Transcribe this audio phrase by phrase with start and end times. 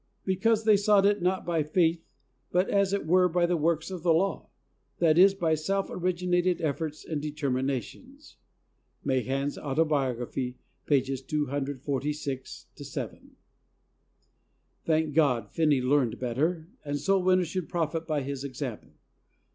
[0.25, 2.03] Because they sought it not by faith,
[2.51, 4.49] but as it were by the works of the law;'
[4.97, 8.33] that is, by self originated efforts and deter minations."
[9.03, 13.35] (Mahan's Autobiography, pages 246 7.)
[14.85, 18.93] Thank God, Finney learned better, and soul winners should profit by his example.